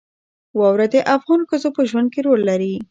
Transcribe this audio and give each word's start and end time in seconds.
واوره 0.59 0.87
د 0.93 0.95
افغان 1.15 1.41
ښځو 1.49 1.69
په 1.75 1.81
ژوند 1.89 2.07
کې 2.13 2.21
رول 2.27 2.41
لري. 2.49 2.73